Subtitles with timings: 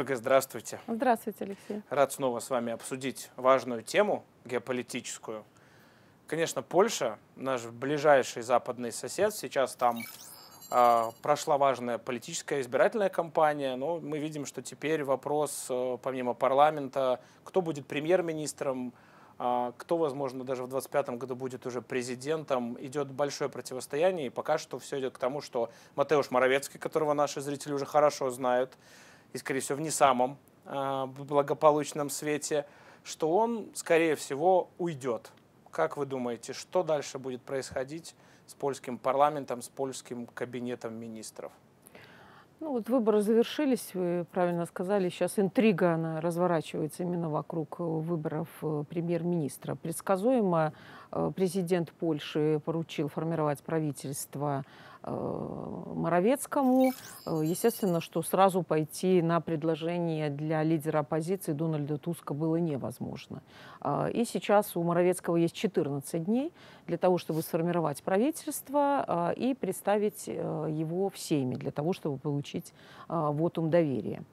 [0.00, 0.80] Ольга, здравствуйте.
[0.88, 1.82] Здравствуйте, Алексей.
[1.90, 5.44] Рад снова с вами обсудить важную тему геополитическую.
[6.26, 9.98] Конечно, Польша, наш ближайший западный сосед, сейчас там
[10.70, 17.20] э, прошла важная политическая избирательная кампания, но мы видим, что теперь вопрос, э, помимо парламента,
[17.44, 18.94] кто будет премьер-министром,
[19.38, 24.56] э, кто, возможно, даже в 2025 году будет уже президентом, идет большое противостояние, и пока
[24.56, 28.78] что все идет к тому, что Матеуш Моровецкий, которого наши зрители уже хорошо знают,
[29.32, 32.66] и, скорее всего, в не самом э, благополучном свете,
[33.04, 35.30] что он, скорее всего, уйдет.
[35.70, 38.14] Как вы думаете, что дальше будет происходить
[38.46, 41.52] с польским парламентом, с польским кабинетом министров?
[42.60, 48.84] Ну вот выборы завершились, вы правильно сказали, сейчас интрига она разворачивается именно вокруг выборов э,
[48.86, 49.76] премьер-министра.
[49.76, 50.99] Предсказуемо э,
[51.34, 54.64] президент Польши поручил формировать правительство
[55.02, 56.92] Э, Моровецкому.
[57.26, 63.40] Э, естественно, что сразу пойти на предложение для лидера оппозиции Дональда Туска было невозможно.
[63.80, 66.52] Э, и сейчас у Моровецкого есть 14 дней
[66.86, 72.74] для того, чтобы сформировать правительство и представить его всеми, для того, чтобы получить
[73.06, 74.24] вотум доверия.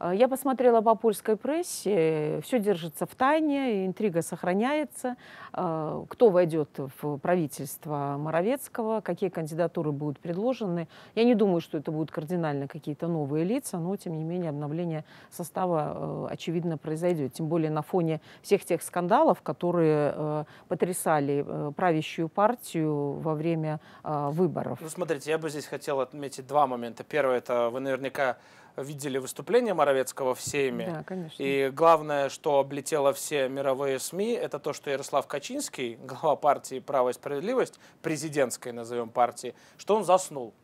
[0.00, 5.16] Я посмотрела по польской прессе, все держится в тайне, интрига сохраняется.
[5.52, 10.88] Кто войдет в правительство Моровецкого, какие кандидатуры будут будут предложены.
[11.14, 15.04] Я не думаю, что это будут кардинально какие-то новые лица, но, тем не менее, обновление
[15.30, 17.32] состава, э, очевидно, произойдет.
[17.32, 23.80] Тем более на фоне всех тех скандалов, которые э, потрясали э, правящую партию во время
[24.02, 24.78] выборов.
[24.80, 27.04] Ну, смотрите, я бы здесь хотел отметить два момента.
[27.04, 28.36] Первое, это вы наверняка
[28.76, 30.90] видели выступление Моровецкого в Сейме.
[30.90, 31.42] Да, конечно.
[31.42, 37.10] И главное, что облетело все мировые СМИ, это то, что Ярослав Качинский, глава партии «Право
[37.10, 40.54] и справедливость», президентской, назовем партии, что он заснул.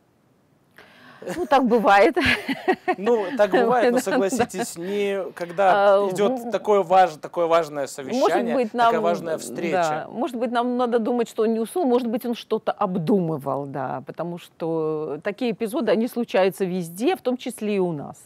[1.35, 2.15] Ну, так бывает.
[2.97, 8.73] Ну, так бывает, но согласитесь, не когда а, идет такое, важ, такое важное совещание, быть,
[8.73, 9.71] нам, такая важная встреча.
[9.71, 13.65] Да, может быть, нам надо думать, что он не уснул, может быть, он что-то обдумывал,
[13.65, 18.17] да, потому что такие эпизоды, они случаются везде, в том числе и у нас.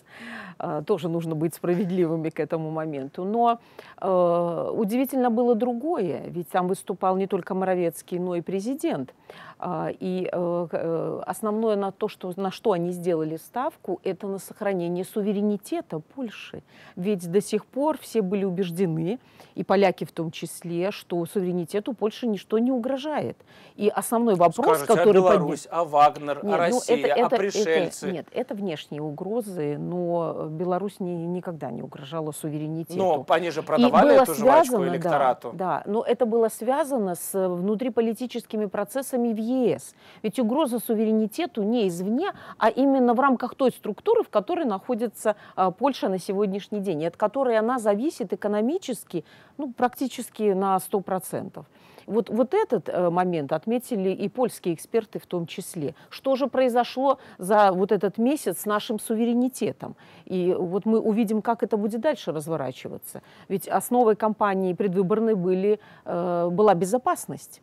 [0.60, 3.24] А, тоже нужно быть справедливыми к этому моменту.
[3.24, 3.60] Но
[4.02, 9.14] э, удивительно было другое, ведь там выступал не только Моровецкий, но и президент.
[9.60, 14.38] А, и э, э, основное на то, что, на что они сделали ставку, это на
[14.38, 16.62] сохранение суверенитета Польши.
[16.96, 19.20] Ведь до сих пор все были убеждены,
[19.56, 23.38] и поляки в том числе, что суверенитету Польши ничто не угрожает.
[23.76, 25.18] И основной вопрос, Скажете, который...
[25.18, 25.74] А Беларусь, под...
[25.74, 28.06] а Вагнер, нет, а Россия, ну это, это, а пришельцы?
[28.06, 32.98] Это, нет, это внешние угрозы, но Беларусь не, никогда не угрожала суверенитету.
[32.98, 35.52] Но они же продавали эту связано, жвачку электорату.
[35.54, 39.96] Да, да, но это было связано с внутриполитическими процессами в ЕС.
[40.24, 45.72] Ведь угроза суверенитету не извне, а именно в рамках той структуры, в которой находится а,
[45.72, 49.26] Польша на сегодняшний день, и от которой она зависит экономически
[49.58, 51.64] ну, практически на 100%.
[52.08, 55.94] Вот, вот этот э, момент отметили и польские эксперты в том числе.
[56.10, 59.96] Что же произошло за вот этот месяц с нашим суверенитетом?
[60.26, 63.22] И вот мы увидим, как это будет дальше разворачиваться.
[63.50, 67.62] Ведь основой кампании предвыборной были, э, была безопасность.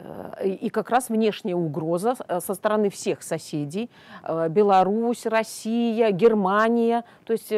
[0.00, 3.90] Э, и как раз внешняя угроза э, со стороны всех соседей,
[4.22, 7.52] э, Беларусь, Россия, Германия, то есть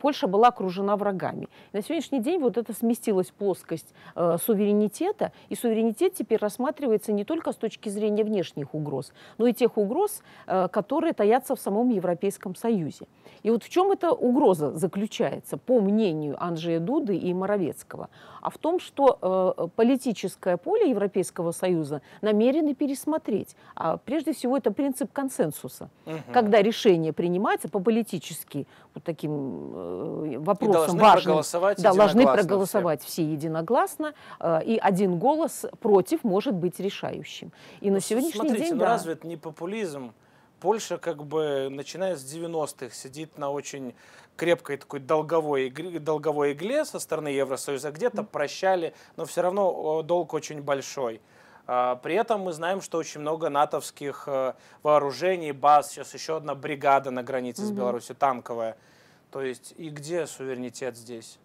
[0.00, 1.48] Польша была окружена врагами.
[1.72, 7.56] На сегодняшний день вот это сместилась плоскость суверенитета, и суверенитет теперь рассматривается не только с
[7.56, 13.06] точки зрения внешних угроз, но и тех угроз, которые таятся в самом Европейском Союзе.
[13.42, 18.08] И вот в чем эта угроза заключается, по мнению Анджея Дуды и Моровецкого?
[18.40, 23.56] А в том, что политическое поле Европейского Союза Союза намерены пересмотреть.
[23.74, 25.90] А прежде всего это принцип консенсуса.
[26.06, 26.16] Угу.
[26.32, 31.42] Когда решение принимается по политически вот таким э, вопросам важным,
[31.78, 37.52] да, должны проголосовать все, все единогласно, э, и один голос против может быть решающим.
[37.80, 38.74] И ну, на сегодняшний смотрите, день...
[38.74, 38.86] ну да.
[38.86, 40.12] разве это не популизм?
[40.60, 43.94] Польша как бы начиная с 90-х сидит на очень
[44.36, 50.62] крепкой такой долговой, долговой игле со стороны Евросоюза, где-то прощали, но все равно долг очень
[50.62, 51.20] большой.
[51.66, 56.54] А, при этом мы знаем, что очень много натовских э, вооружений, баз, сейчас еще одна
[56.54, 57.66] бригада на границе mm-hmm.
[57.66, 58.76] с Беларусью, танковая.
[59.30, 61.38] То есть и где суверенитет здесь?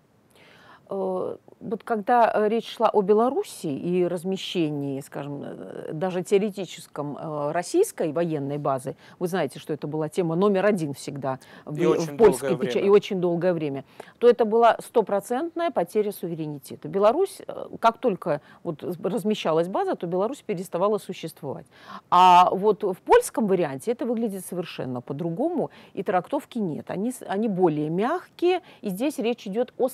[0.89, 7.18] Э, вот когда э, речь шла о Беларуси и размещении, скажем, э, даже теоретическом
[7.51, 12.57] российской военной базы, вы знаете, что это была тема номер один всегда в, в польской
[12.57, 13.86] печати и очень долгое время,
[14.19, 16.88] то это была стопроцентная потеря суверенитета.
[16.88, 17.42] Беларусь,
[17.80, 21.66] как только вот размещалась база, то Беларусь переставала существовать.
[22.10, 26.92] А вот в польском варианте это выглядит совершенно по-другому, и трактовки нет.
[26.92, 29.90] Они, они более мягкие, и здесь речь идет о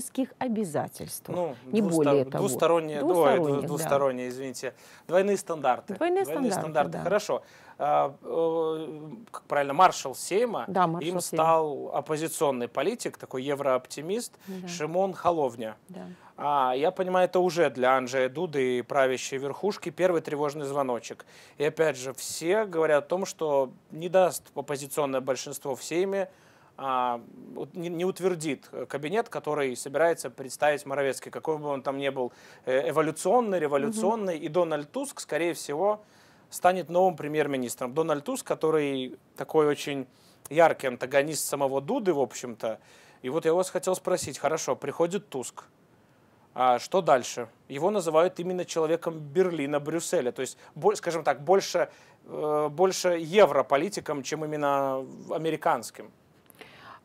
[0.00, 1.32] союзнических обязательствах обязательства.
[1.32, 2.04] Ну, не двустор...
[2.04, 2.48] более того.
[2.48, 4.34] Двусторонние, двусторонние, ой, двусторонние да.
[4.34, 4.74] извините.
[5.06, 5.94] Двойные стандарты.
[5.94, 6.92] Двойные, Двойные стандарты, стандарты.
[6.92, 7.04] Да.
[7.04, 7.42] Хорошо.
[7.78, 9.00] А, э,
[9.30, 11.98] как правильно, маршал Сейма, да, маршал им стал Сейма.
[11.98, 14.68] оппозиционный политик, такой еврооптимист да.
[14.68, 15.76] Шимон Холовня.
[15.88, 16.06] Да.
[16.38, 21.26] А, я понимаю, это уже для Анджея Дуды и правящей верхушки первый тревожный звоночек.
[21.58, 26.30] И опять же, все говорят о том, что не даст оппозиционное большинство в Сейме
[26.78, 32.32] не утвердит кабинет, который собирается представить Моровецкий, какой бы он там ни был
[32.66, 34.36] э, эволюционный, революционный.
[34.36, 34.44] Угу.
[34.44, 36.02] И Дональд Туск, скорее всего,
[36.50, 37.94] станет новым премьер-министром.
[37.94, 40.06] Дональд Туск, который такой очень
[40.50, 42.78] яркий антагонист самого Дуды, в общем-то.
[43.22, 45.64] И вот я вас хотел спросить, хорошо, приходит Туск,
[46.54, 47.48] а что дальше?
[47.68, 50.56] Его называют именно человеком Берлина, Брюсселя, то есть,
[50.94, 51.90] скажем так, больше,
[52.24, 56.10] э, больше европолитиком, чем именно американским.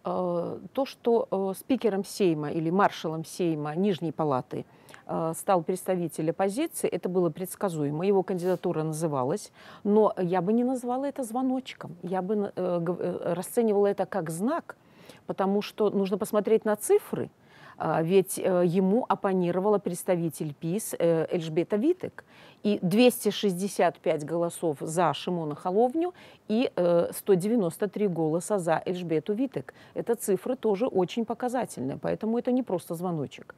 [0.03, 4.65] Э, то, что э, спикером Сейма или маршалом Сейма Нижней Палаты
[5.05, 8.05] э, стал представитель оппозиции, это было предсказуемо.
[8.05, 9.51] Его кандидатура называлась,
[9.83, 11.95] но я бы не назвала это звоночком.
[12.01, 14.75] Я бы расценивала это как знак,
[15.27, 17.29] потому что нужно посмотреть на цифры–
[18.01, 22.23] ведь э, ему оппонировала представитель ПИС э, Эльжбета Витек.
[22.63, 26.13] И 265 голосов за Шимона Холовню
[26.47, 29.73] и 193 э, голоса за Эльжбету Витек.
[29.95, 33.55] Это цифры тоже очень показательные, поэтому это не просто звоночек.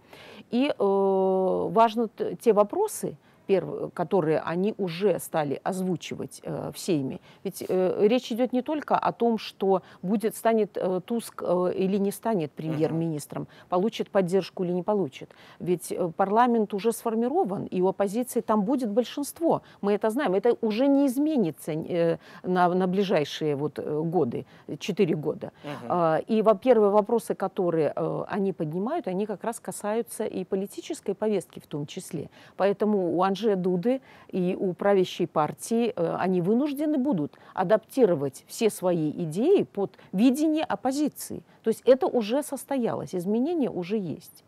[0.52, 2.08] И важно
[2.40, 3.92] те вопросы, перв...
[3.94, 7.20] которые они уже стали озвучивать э, в Сейме.
[7.44, 11.98] Ведь э, речь идет не только о том, что будет, станет э, Туск э, или
[11.98, 15.30] не станет премьер-министром, получит поддержку или не получит.
[15.60, 19.62] Ведь э, парламент уже сформирован, и у оппозиции там будет большинство.
[19.82, 20.34] Мы это знаем.
[20.34, 24.46] Это уже не изменится э, на, на ближайшие вот, э, годы,
[24.80, 25.52] четыре года.
[25.64, 25.94] Угу.
[25.94, 31.60] Э, и, во-первых, вопросы, которые э, они поднимают, они как раз касаются и политической повестки
[31.60, 32.30] в том числе.
[32.58, 34.02] Поэтому у Анжея Дуды
[34.32, 41.42] и у правящей партии, э, они вынуждены будут адаптировать все свои идеи под видение оппозиции.
[41.64, 44.44] То есть это уже состоялось, изменения уже есть.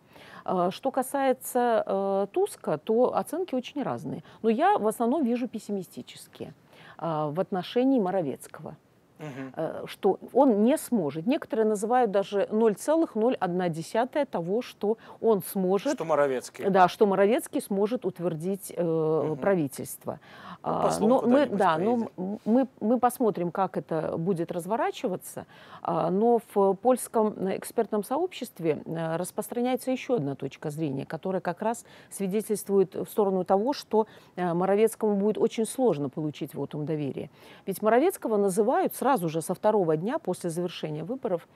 [0.46, 4.24] Э, что касается э, Туска, то оценки очень разные.
[4.44, 6.54] Но я в основном вижу пессимистические
[6.98, 8.78] в отношении Моровецкого
[9.19, 9.88] угу.
[9.88, 11.27] что он не сможет.
[11.27, 15.94] Некоторые называют даже 0,01 того, что он сможет.
[15.94, 16.69] Что Моровецкий.
[16.69, 19.35] Да, что Моровецкий сможет утвердить э, угу.
[19.35, 20.19] правительство.
[20.65, 22.09] Ну, а, но мы, да, но
[22.44, 25.45] мы, мы посмотрим, как это будет разворачиваться.
[25.83, 31.85] А, но в польском экспертном сообществе э, распространяется еще одна точка зрения, которая как раз
[32.09, 37.29] свидетельствует в сторону того, что э, Моровецкому будет очень сложно получить вотум доверия.
[37.67, 41.48] Ведь Моровецкого называют сразу же со второго дня после завершения выборов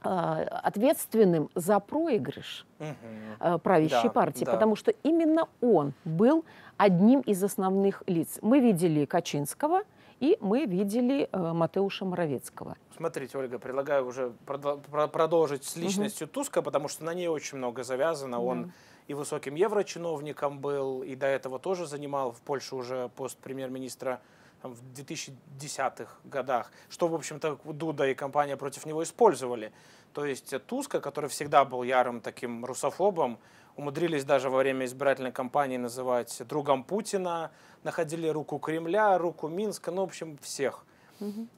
[0.00, 3.58] а, ответственным за проигрыш угу.
[3.58, 4.52] правящей да, партии, да.
[4.52, 6.46] потому что именно он был
[6.78, 8.38] одним из основных лиц.
[8.40, 9.82] Мы видели Качинского,
[10.20, 12.76] и мы видели э, Матеуша Моровецкого.
[12.96, 16.32] Смотрите, Ольга, предлагаю уже продолжить с личностью угу.
[16.32, 18.38] Туска, потому что на ней очень много завязано.
[18.38, 18.42] Да.
[18.42, 18.72] Он
[19.06, 24.22] и высоким еврочиновником был, и до этого тоже занимал в Польше уже пост премьер-министра
[24.64, 29.72] в 2010-х годах, что, в общем-то, Дуда и компания против него использовали.
[30.12, 33.38] То есть Туска, который всегда был ярым таким русофобом,
[33.76, 37.50] умудрились даже во время избирательной кампании называть другом Путина,
[37.82, 40.84] находили руку Кремля, руку Минска, ну, в общем, всех.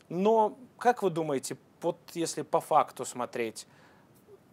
[0.09, 3.67] Но, как вы думаете, вот если по факту смотреть,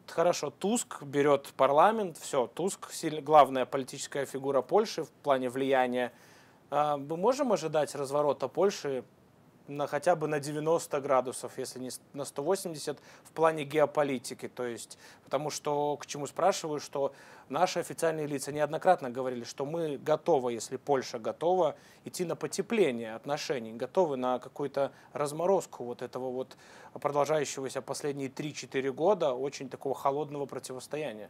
[0.08, 2.90] хорошо, Туск берет парламент, все, Туск
[3.22, 6.12] главная политическая фигура Польши в плане влияния,
[6.74, 9.04] мы можем ожидать разворота Польши
[9.68, 14.48] на хотя бы на 90 градусов, если не на 180 в плане геополитики.
[14.48, 17.14] То есть, потому что, к чему спрашиваю, что
[17.50, 23.74] наши официальные лица неоднократно говорили, что мы готовы, если Польша готова, идти на потепление отношений,
[23.74, 26.58] готовы на какую-то разморозку вот этого вот
[26.94, 31.30] продолжающегося последние 3-4 года очень такого холодного противостояния.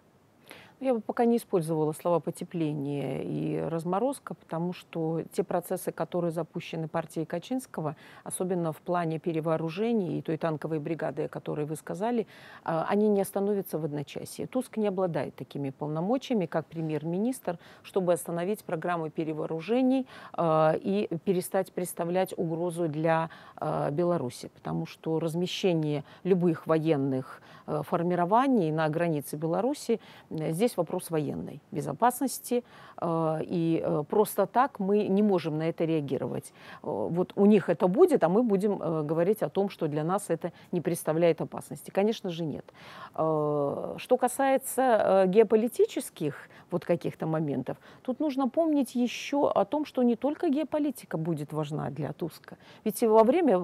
[0.83, 6.89] Я бы пока не использовала слова потепление и разморозка, потому что те процессы, которые запущены
[6.89, 12.27] партией Качинского, особенно в плане перевооружений и той танковой бригады, о которой вы сказали,
[12.65, 14.45] а, они не остановятся в одночасье.
[14.45, 22.33] Туск не обладает такими полномочиями, как премьер-министр, чтобы остановить программу перевооружений а, и перестать представлять
[22.37, 30.77] угрозу для а, Беларуси, потому что размещение любых военных формирований на границе Беларуси здесь здесь
[30.77, 32.63] вопрос военной безопасности,
[33.01, 36.53] э, и э, просто так мы не можем на это реагировать.
[36.83, 38.77] Э, вот у них это будет, а мы будем
[39.07, 41.91] говорить о том, что для нас это не представляет опасности.
[41.91, 42.65] Конечно же, нет.
[43.13, 50.49] Что касается геополитических вот каких-то моментов, тут нужно помнить еще о том, что не только
[50.49, 52.57] геополитика будет важна для Туска.
[52.85, 53.59] Ведь во время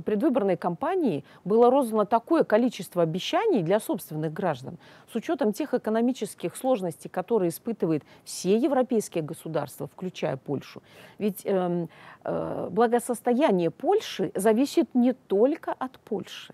[0.00, 4.78] предвыборной кампании было роздано такое количество обещаний для собственных граждан
[5.12, 10.82] с учетом тех экономических тех сложностей, которые испытывают все европейские государства, включая Польшу.
[11.18, 11.86] Ведь э,
[12.24, 16.52] э, благосостояние Польши зависит не только от Польши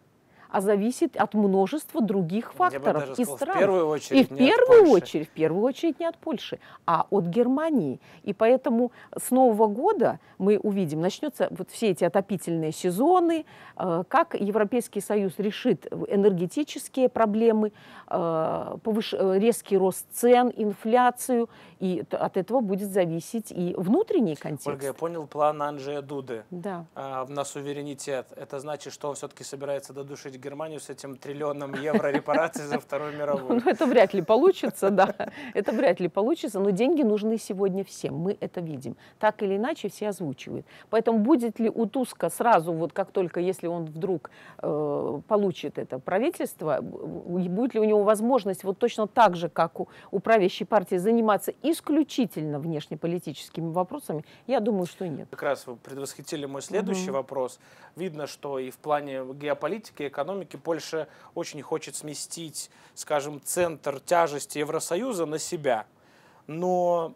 [0.51, 3.57] а зависит от множества других факторов и стран.
[3.57, 7.25] В первую очередь, и в первую очередь, в первую очередь не от Польши, а от
[7.25, 8.01] Германии.
[8.23, 13.45] И поэтому с Нового года мы увидим, начнется вот все эти отопительные сезоны,
[13.77, 17.73] э, как Европейский Союз решит энергетические проблемы,
[18.09, 19.13] э, повыш...
[19.13, 24.67] резкий рост цен, инфляцию, и от этого будет зависеть и внутренний контекст.
[24.67, 26.85] Ольга, я понял план Анджея Дуды да.
[26.95, 28.27] А, на суверенитет.
[28.37, 33.17] Это значит, что он все-таки собирается додушить Германию с этим триллионом евро репараций за Вторую
[33.17, 33.63] мировую.
[33.65, 35.15] Ну, это вряд ли получится, да.
[35.55, 38.15] Это вряд ли получится, но деньги нужны сегодня всем.
[38.17, 38.97] Мы это видим.
[39.19, 40.67] Так или иначе все озвучивают.
[40.89, 44.31] Поэтому будет ли у Туска сразу, вот как только, если он вдруг
[44.63, 49.89] э, получит это правительство, будет ли у него возможность вот точно так же, как у,
[50.11, 55.29] у правящей партии, заниматься исключительно внешнеполитическими вопросами, я думаю, что нет.
[55.31, 57.19] Как раз вы предвосхитили мой следующий угу.
[57.19, 57.61] вопрос.
[57.97, 64.59] Видно, что и в плане геополитики, экономики, экономики Польша очень хочет сместить, скажем, центр тяжести
[64.59, 65.87] Евросоюза на себя.
[66.47, 67.15] Но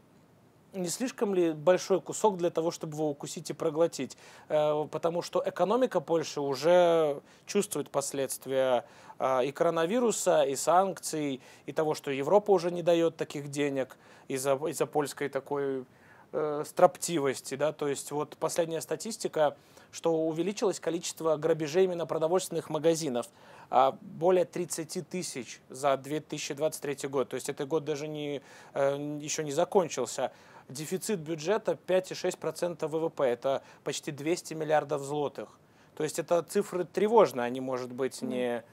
[0.72, 4.16] не слишком ли большой кусок для того, чтобы его укусить и проглотить?
[4.48, 8.84] Э, потому что экономика Польши уже чувствует последствия
[9.20, 14.54] э, и коронавируса, и санкций, и того, что Европа уже не дает таких денег из-за
[14.54, 15.84] из польской такой
[16.32, 17.54] э, строптивости.
[17.54, 17.72] Да?
[17.72, 19.56] То есть вот последняя статистика
[19.94, 23.28] что увеличилось количество грабежей именно продовольственных магазинов.
[23.70, 27.28] А, более 30 тысяч за 2023 год.
[27.28, 28.42] То есть этот год даже не,
[28.74, 30.32] э, еще не закончился.
[30.68, 33.24] Дефицит бюджета 5,6% ВВП.
[33.24, 35.48] Это почти 200 миллиардов злотых.
[35.94, 38.64] То есть это цифры тревожные, они, может быть, не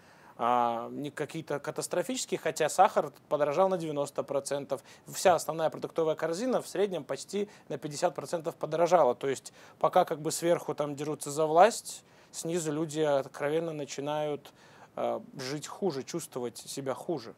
[0.43, 4.81] а, не какие-то катастрофические, хотя сахар подорожал на 90%.
[5.05, 9.13] Вся основная продуктовая корзина в среднем почти на 50% подорожала.
[9.13, 14.51] То есть пока как бы сверху там дерутся за власть, снизу люди откровенно начинают
[14.95, 17.35] э, жить хуже, чувствовать себя хуже.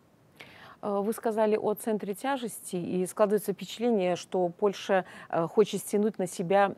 [0.80, 6.28] А, вы сказали о центре тяжести, и складывается впечатление, что Польша э, хочет стянуть на
[6.28, 6.74] себя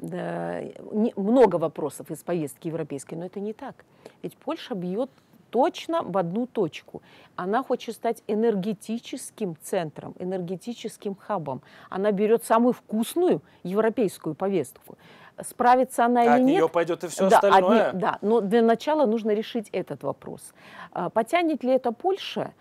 [1.15, 3.85] много вопросов из повестки европейской, но это не так.
[4.23, 5.11] Ведь Польша бьет
[5.55, 7.01] точно в одну точку.
[7.37, 11.61] Она хочет стать энергетическим центром, энергетическим хабом.
[11.89, 14.97] Она берет самую вкусную европейскую повестку.
[15.41, 16.47] Справится она а или от нет?
[16.49, 17.89] От нее пойдет и все да, остальное?
[17.91, 20.53] От, да, но для начала нужно решить этот вопрос.
[20.91, 22.51] А, потянет ли это Польша?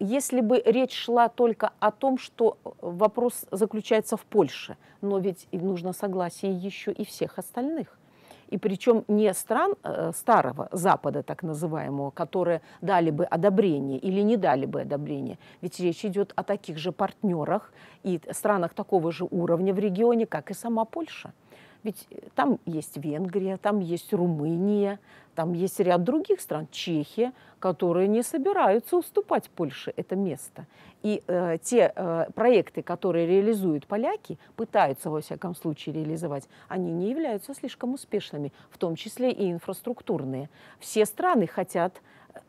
[0.00, 5.92] Если бы речь шла только о том, что вопрос заключается в Польше, но ведь нужно
[5.92, 7.97] согласие еще и всех остальных
[8.50, 14.36] и причем не стран э, Старого Запада, так называемого, которые дали бы одобрение или не
[14.36, 15.38] дали бы одобрение.
[15.60, 20.50] Ведь речь идет о таких же партнерах и странах такого же уровня в регионе, как
[20.50, 21.32] и сама Польша.
[21.82, 24.98] Ведь э, там есть Венгрия, там есть Румыния,
[25.38, 30.66] там есть ряд других стран, Чехия, которые не собираются уступать Польше это место.
[31.04, 37.10] И э, те э, проекты, которые реализуют поляки, пытаются во всяком случае реализовать, они не
[37.10, 40.50] являются слишком успешными, в том числе и инфраструктурные.
[40.80, 42.02] Все страны хотят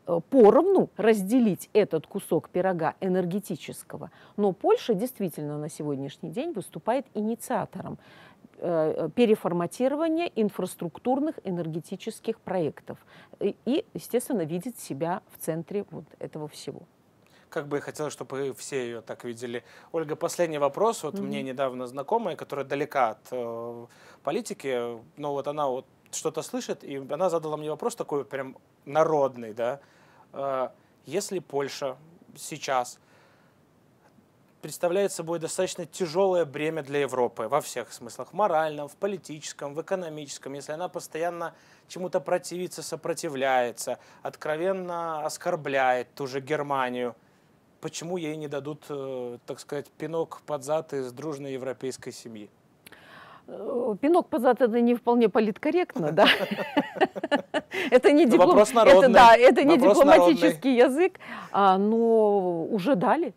[0.06, 4.10] э, поровну разделить этот кусок пирога энергетического.
[4.36, 7.98] Но Польша действительно на сегодняшний день выступает инициатором
[8.62, 12.98] Э, переформатирования инфраструктурных энергетических проектов.
[13.40, 16.82] И, естественно, видит себя в центре вот этого всего.
[17.48, 19.64] Как бы я хотела, чтобы все ее так видели.
[19.92, 21.02] Ольга, последний вопрос.
[21.04, 21.22] Вот mm-hmm.
[21.22, 23.86] мне недавно знакомая, которая далека от э,
[24.22, 29.54] политики, но вот она вот что-то слышит, и она задала мне вопрос такой прям народный,
[29.54, 29.80] да.
[30.34, 30.68] Э,
[31.06, 31.96] если Польша
[32.36, 32.98] сейчас
[34.60, 38.28] представляет собой достаточно тяжелое бремя для Европы во всех смыслах.
[38.28, 40.52] В моральном, в политическом, в экономическом.
[40.54, 41.54] Если она постоянно
[41.88, 47.14] чему-то противится, сопротивляется, откровенно оскорбляет ту же Германию,
[47.80, 52.48] почему ей не дадут, э, так сказать, пинок под зад из дружной европейской семьи?
[53.46, 56.26] Э, пинок под зад это не вполне политкорректно, да?
[57.90, 58.12] Это
[59.64, 61.18] не дипломатический язык,
[61.50, 63.34] а, но уже дали.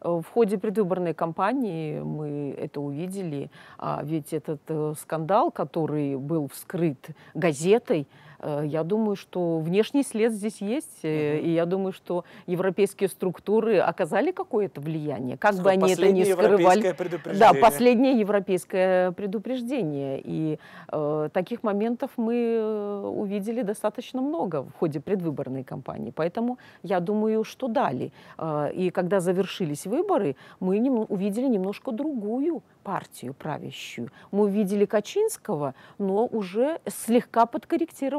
[0.00, 7.08] В ходе предвыборной кампании мы это увидели, а ведь этот э, скандал, который был вскрыт
[7.34, 8.06] газетой,
[8.42, 11.08] я думаю, что внешний след здесь есть, угу.
[11.08, 16.94] и я думаю, что европейские структуры оказали какое-то влияние, как бы они это ни скрывали.
[17.38, 20.20] Да, последнее европейское предупреждение.
[20.24, 20.58] И
[20.92, 26.12] э, таких моментов мы э, увидели достаточно много в ходе предвыборной кампании.
[26.14, 28.12] Поэтому я думаю, что дали.
[28.38, 30.78] Э, и когда завершились выборы, мы
[31.08, 34.08] увидели немножко другую партию правящую.
[34.30, 37.44] Мы увидели Качинского, но уже слегка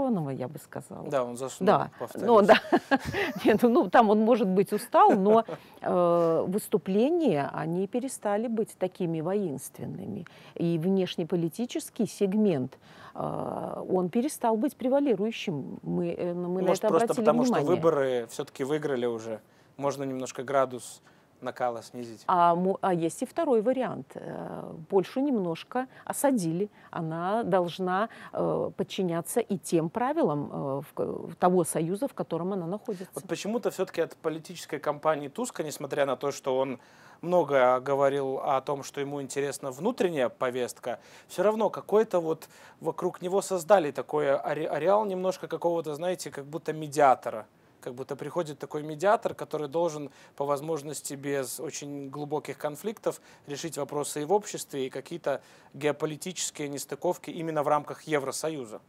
[0.09, 1.09] подкорректированного, я бы сказала.
[1.09, 1.91] Да, он заснул, да.
[2.15, 2.55] Ну, да.
[3.45, 5.45] Нет, ну, там он, может быть, устал, но
[5.81, 10.25] э, выступления, они перестали быть такими воинственными.
[10.55, 12.77] И внешнеполитический сегмент,
[13.15, 15.79] э, он перестал быть превалирующим.
[15.83, 17.65] Мы, э, мы Может, на это просто потому, внимание.
[17.65, 19.39] что выборы все-таки выиграли уже.
[19.77, 21.01] Можно немножко градус
[21.41, 22.23] накала снизить.
[22.27, 24.11] А, а есть и второй вариант.
[24.15, 26.69] Э, Польшу немножко осадили.
[26.91, 33.07] Она должна э, подчиняться и тем правилам э, того союза, в котором она находится.
[33.13, 36.79] Вот почему-то все-таки от политической кампании Туска, несмотря на то, что он
[37.21, 42.47] много говорил о том, что ему интересна внутренняя повестка, все равно какой-то вот
[42.79, 47.45] вокруг него создали такой ареал немножко какого-то, знаете, как будто медиатора
[47.81, 54.21] как будто приходит такой медиатор, который должен по возможности без очень глубоких конфликтов решить вопросы
[54.21, 55.41] и в обществе, и какие-то
[55.73, 58.81] геополитические нестыковки именно в рамках Евросоюза.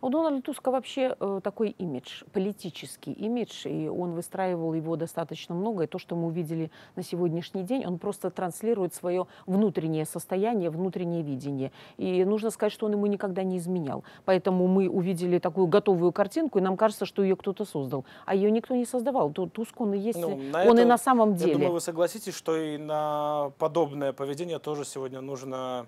[0.00, 5.84] У Дональда Туска вообще э, такой имидж, политический имидж, и он выстраивал его достаточно много.
[5.84, 11.22] И то, что мы увидели на сегодняшний день, он просто транслирует свое внутреннее состояние, внутреннее
[11.22, 11.72] видение.
[11.96, 14.04] И нужно сказать, что он ему никогда не изменял.
[14.24, 18.04] Поэтому мы увидели такую готовую картинку, и нам кажется, что ее кто-то создал.
[18.24, 19.30] А ее никто не создавал.
[19.30, 21.52] Туск он и есть, ну, он это, и на самом деле.
[21.52, 25.86] Я думаю, вы согласитесь, что и на подобное поведение тоже сегодня нужно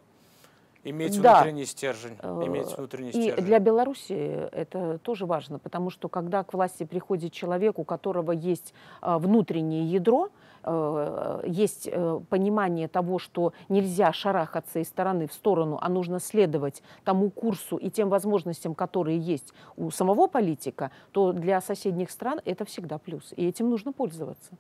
[0.85, 1.37] Иметь да.
[1.37, 2.17] внутренний стержень.
[2.23, 3.45] Э, иметь внутренний и стержень.
[3.45, 8.73] для Беларуси это тоже важно, потому что когда к власти приходит человек, у которого есть
[9.01, 10.31] а, внутреннее ядро,
[10.63, 16.83] э, есть э, понимание того, что нельзя шарахаться из стороны в сторону, а нужно следовать
[17.05, 22.65] тому курсу и тем возможностям, которые есть у самого политика, то для соседних стран это
[22.65, 23.33] всегда плюс.
[23.37, 24.53] И этим нужно пользоваться.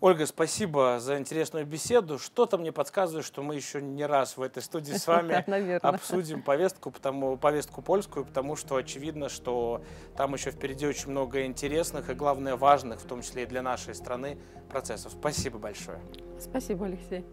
[0.00, 2.18] Ольга, спасибо за интересную беседу.
[2.18, 5.44] Что-то мне подсказывает, что мы еще не раз в этой студии с вами
[5.86, 9.82] обсудим повестку, потому, повестку польскую, потому что очевидно, что
[10.16, 13.94] там еще впереди очень много интересных и, главное, важных, в том числе и для нашей
[13.94, 15.12] страны, процессов.
[15.12, 16.00] Спасибо большое.
[16.38, 17.24] Спасибо, Алексей.